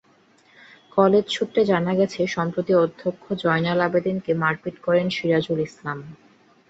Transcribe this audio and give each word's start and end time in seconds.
College 0.97 1.25
সূত্রে 1.29 1.61
জানা 1.65 1.91
গেছে, 1.95 2.21
সম্প্রতি 2.27 2.73
অধ্যক্ষ 2.75 3.23
জয়নাল 3.43 3.79
আবেদিনকে 3.87 4.31
মারপিট 4.41 4.75
করেন 4.85 5.07
সিরাজুল 5.09 5.59
ইসলাম। 5.67 5.97